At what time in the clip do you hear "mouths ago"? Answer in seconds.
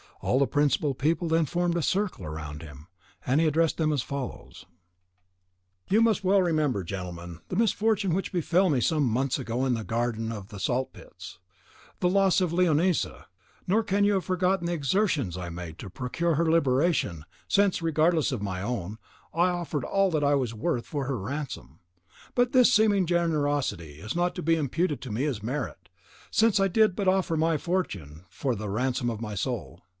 9.03-9.63